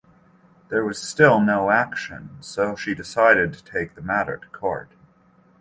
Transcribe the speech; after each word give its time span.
There 0.69 0.83
was 0.83 0.99
still 0.99 1.39
no 1.39 1.69
action 1.69 2.37
so 2.39 2.75
she 2.75 2.95
decided 2.95 3.53
to 3.53 3.63
take 3.63 3.93
the 3.93 4.01
matter 4.01 4.35
to 4.37 4.47
court. 4.47 4.89